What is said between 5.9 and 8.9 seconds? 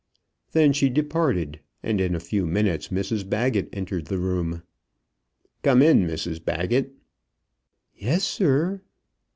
Mrs Baggett." "Yes, sir."